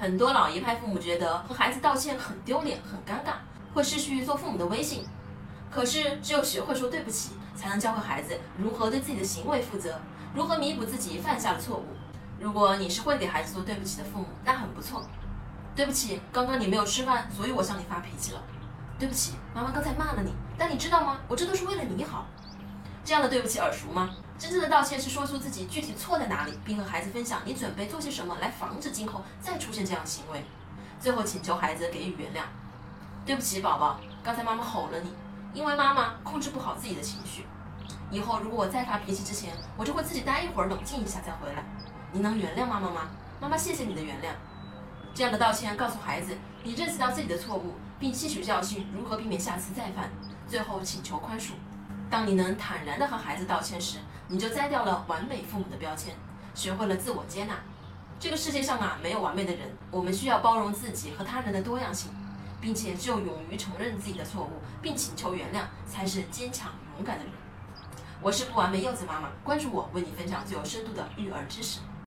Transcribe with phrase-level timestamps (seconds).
[0.00, 3.32] 很多老一派父母觉得和孩子道歉很丢脸、很尴尬，
[3.74, 5.04] 会失去做父母的威信。
[5.68, 10.00] 可是，只有学会说对不起，才能教会孩子如何对自己的行为负责，
[10.32, 11.84] 如何弥补自己犯下的错误。
[12.38, 15.02] 如果你是会给孩子说对不起的父母，那很不错。
[15.74, 18.42] 对不起，刚刚你没有吃饭，所以我向你发脾气了。
[19.00, 21.18] 对不起，妈妈刚才骂了你，但你知道吗？
[21.26, 22.24] 我这都是为了你好。
[23.08, 24.10] 这样的对不起耳熟吗？
[24.38, 30.44] 真正的道歉是说出自己具体错在哪里，并和孩子分享你准备做些什么来防止今后再出现这样的行为。
[31.00, 32.42] 最后请求孩子给予原谅。
[33.24, 35.10] 对不起，宝宝，刚才妈妈吼了你，
[35.54, 37.46] 因为妈妈控制不好自己的情绪。
[38.10, 41.64] 以后如果我再发脾气之前，我就会自己待一会儿，冷静一下再回来。
[42.12, 43.08] 你能原谅妈妈吗？
[43.40, 44.34] 妈妈谢谢你的原谅。
[45.14, 50.10] 这样的道歉告诉孩子，你认识到自己的错误，并吸取教训，如何避免下次再犯。
[50.46, 51.52] 最后请求宽恕。
[52.10, 53.98] 当你能坦然地和孩子道歉时，
[54.28, 56.14] 你就摘掉了完美父母的标签，
[56.54, 57.54] 学会了自我接纳。
[58.18, 62.10] 这个世界上啊，没有完美的人，我们需要包容自己和他人的多样性，
[62.60, 67.32] 并且只有勇于承认自己的错误，并请求原谅，才是坚强勇敢的人。
[68.20, 71.80] 我是不完美柚子妈妈，关注我，为你分享最有深度的育儿知识。